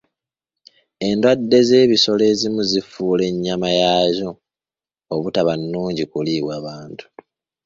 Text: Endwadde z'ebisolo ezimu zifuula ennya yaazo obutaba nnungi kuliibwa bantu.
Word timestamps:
Endwadde 1.07 1.57
z'ebisolo 1.67 2.23
ezimu 2.31 2.61
zifuula 2.71 3.23
ennya 3.31 3.55
yaazo 3.81 4.29
obutaba 5.15 5.53
nnungi 5.61 6.03
kuliibwa 6.11 6.55
bantu. 6.65 7.05